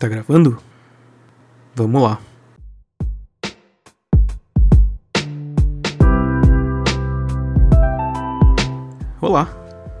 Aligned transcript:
Tá 0.00 0.08
gravando? 0.08 0.56
Vamos 1.74 2.02
lá. 2.02 2.18
Olá, 9.20 9.46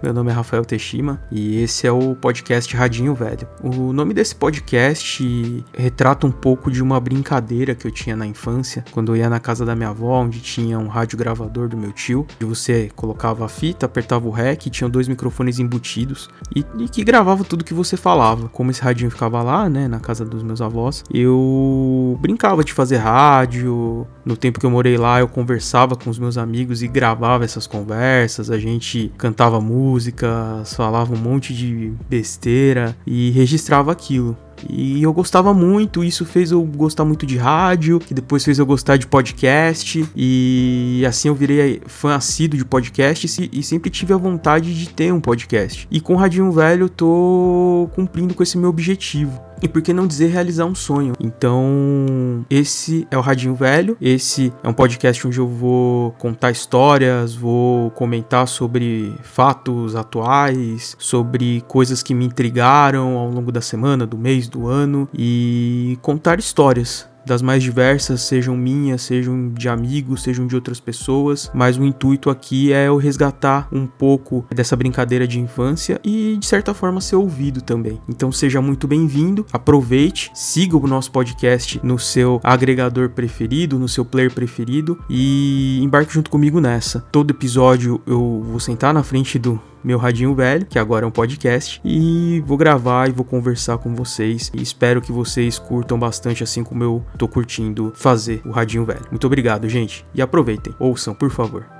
meu 0.02 0.14
nome 0.14 0.30
é 0.30 0.34
Rafael 0.34 0.64
Teshima 0.64 1.20
e 1.30 1.60
esse 1.60 1.86
é 1.86 1.92
o 1.92 2.14
podcast 2.14 2.74
Radinho 2.74 3.14
Velho. 3.14 3.46
O 3.62 3.92
nome 3.92 4.14
desse 4.14 4.34
podcast 4.34 5.64
retrata 5.76 6.26
um 6.26 6.30
pouco 6.30 6.70
de 6.70 6.82
uma 6.82 6.98
brincadeira 6.98 7.74
que 7.74 7.86
eu 7.86 7.90
tinha 7.90 8.16
na 8.16 8.26
infância, 8.26 8.82
quando 8.92 9.12
eu 9.12 9.16
ia 9.16 9.28
na 9.28 9.38
casa 9.38 9.64
da 9.64 9.76
minha 9.76 9.90
avó, 9.90 10.22
onde 10.22 10.40
tinha 10.40 10.78
um 10.78 10.88
rádio 10.88 11.18
gravador 11.18 11.68
do 11.68 11.76
meu 11.76 11.92
tio, 11.92 12.26
e 12.40 12.44
você 12.44 12.90
colocava 12.96 13.44
a 13.44 13.48
fita, 13.48 13.86
apertava 13.86 14.26
o 14.26 14.30
REC, 14.30 14.70
tinham 14.70 14.88
dois 14.88 15.06
microfones 15.06 15.58
embutidos 15.58 16.30
e, 16.54 16.64
e, 16.78 16.88
que 16.88 17.04
gravava 17.04 17.44
tudo 17.44 17.64
que 17.64 17.74
você 17.74 17.96
falava. 17.96 18.48
Como 18.48 18.70
esse 18.70 18.80
radinho 18.80 19.10
ficava 19.10 19.42
lá, 19.42 19.68
né, 19.68 19.86
na 19.86 20.00
casa 20.00 20.24
dos 20.24 20.42
meus 20.42 20.62
avós, 20.62 21.04
eu 21.12 22.18
brincava 22.20 22.64
de 22.64 22.72
fazer 22.72 22.96
rádio. 22.96 24.06
No 24.24 24.36
tempo 24.36 24.60
que 24.60 24.66
eu 24.66 24.70
morei 24.70 24.96
lá, 24.96 25.20
eu 25.20 25.28
conversava 25.28 25.96
com 25.96 26.10
os 26.10 26.18
meus 26.18 26.36
amigos 26.36 26.82
e 26.82 26.88
gravava 26.88 27.44
essas 27.44 27.66
conversas, 27.66 28.50
a 28.50 28.58
gente 28.58 29.12
cantava 29.16 29.60
música 29.60 30.00
músicas, 30.00 30.74
falava 30.74 31.14
um 31.14 31.18
monte 31.18 31.54
de 31.54 31.92
besteira 32.08 32.96
e 33.06 33.30
registrava 33.30 33.92
aquilo. 33.92 34.36
E 34.68 35.02
eu 35.02 35.12
gostava 35.12 35.54
muito, 35.54 36.04
isso 36.04 36.26
fez 36.26 36.50
eu 36.50 36.62
gostar 36.62 37.04
muito 37.04 37.24
de 37.24 37.38
rádio, 37.38 37.98
que 37.98 38.12
depois 38.12 38.44
fez 38.44 38.58
eu 38.58 38.66
gostar 38.66 38.98
de 38.98 39.06
podcast, 39.06 40.06
e 40.14 41.02
assim 41.08 41.28
eu 41.28 41.34
virei 41.34 41.80
fã 41.86 42.14
assíduo 42.14 42.58
de 42.58 42.64
podcast 42.64 43.48
e 43.52 43.62
sempre 43.62 43.88
tive 43.88 44.12
a 44.12 44.18
vontade 44.18 44.74
de 44.74 44.88
ter 44.90 45.12
um 45.12 45.20
podcast. 45.20 45.88
E 45.90 45.98
com 45.98 46.12
o 46.12 46.16
Radinho 46.16 46.52
Velho 46.52 46.84
eu 46.84 46.88
tô 46.90 47.88
cumprindo 47.94 48.34
com 48.34 48.42
esse 48.42 48.58
meu 48.58 48.68
objetivo 48.68 49.49
e 49.62 49.68
por 49.68 49.82
que 49.82 49.92
não 49.92 50.06
dizer 50.06 50.28
realizar 50.28 50.64
um 50.64 50.74
sonho. 50.74 51.14
Então, 51.20 52.44
esse 52.48 53.06
é 53.10 53.16
o 53.16 53.20
Radinho 53.20 53.54
Velho, 53.54 53.96
esse 54.00 54.52
é 54.62 54.68
um 54.68 54.72
podcast 54.72 55.26
onde 55.26 55.38
eu 55.38 55.46
vou 55.46 56.12
contar 56.12 56.50
histórias, 56.50 57.34
vou 57.34 57.90
comentar 57.90 58.46
sobre 58.48 59.14
fatos 59.22 59.94
atuais, 59.94 60.96
sobre 60.98 61.62
coisas 61.68 62.02
que 62.02 62.14
me 62.14 62.24
intrigaram 62.24 63.16
ao 63.16 63.30
longo 63.30 63.52
da 63.52 63.60
semana, 63.60 64.06
do 64.06 64.16
mês, 64.16 64.48
do 64.48 64.68
ano 64.68 65.08
e 65.14 65.98
contar 66.02 66.38
histórias 66.38 67.08
das 67.24 67.42
mais 67.42 67.62
diversas, 67.62 68.22
sejam 68.22 68.56
minhas, 68.56 69.02
sejam 69.02 69.48
de 69.50 69.68
amigos, 69.68 70.22
sejam 70.22 70.46
de 70.46 70.54
outras 70.54 70.80
pessoas, 70.80 71.50
mas 71.54 71.76
o 71.76 71.84
intuito 71.84 72.30
aqui 72.30 72.72
é 72.72 72.88
eu 72.88 72.96
resgatar 72.96 73.68
um 73.72 73.86
pouco 73.86 74.44
dessa 74.54 74.76
brincadeira 74.76 75.26
de 75.26 75.38
infância 75.38 76.00
e 76.04 76.36
de 76.38 76.46
certa 76.46 76.74
forma 76.74 77.00
ser 77.00 77.16
ouvido 77.16 77.60
também. 77.60 78.00
Então 78.08 78.32
seja 78.32 78.60
muito 78.60 78.86
bem-vindo, 78.86 79.46
aproveite, 79.52 80.30
siga 80.34 80.76
o 80.76 80.86
nosso 80.86 81.10
podcast 81.10 81.80
no 81.82 81.98
seu 81.98 82.40
agregador 82.42 83.10
preferido, 83.10 83.78
no 83.78 83.88
seu 83.88 84.04
player 84.04 84.32
preferido 84.32 84.98
e 85.08 85.80
embarque 85.82 86.12
junto 86.12 86.30
comigo 86.30 86.60
nessa. 86.60 87.00
Todo 87.12 87.30
episódio 87.30 88.00
eu 88.06 88.42
vou 88.44 88.60
sentar 88.60 88.92
na 88.94 89.02
frente 89.02 89.38
do 89.38 89.60
meu 89.82 89.98
radinho 89.98 90.34
velho, 90.34 90.66
que 90.66 90.78
agora 90.78 91.04
é 91.04 91.08
um 91.08 91.10
podcast, 91.10 91.80
e 91.84 92.42
vou 92.46 92.56
gravar 92.56 93.08
e 93.08 93.12
vou 93.12 93.24
conversar 93.24 93.78
com 93.78 93.94
vocês. 93.94 94.50
E 94.54 94.62
espero 94.62 95.00
que 95.00 95.12
vocês 95.12 95.58
curtam 95.58 95.98
bastante, 95.98 96.42
assim 96.42 96.62
como 96.62 96.82
eu 96.82 97.04
tô 97.16 97.26
curtindo 97.26 97.92
fazer 97.94 98.40
o 98.44 98.50
radinho 98.50 98.84
velho. 98.84 99.06
Muito 99.10 99.26
obrigado, 99.26 99.68
gente, 99.68 100.04
e 100.14 100.22
aproveitem, 100.22 100.74
ouçam, 100.78 101.14
por 101.14 101.30
favor. 101.30 101.79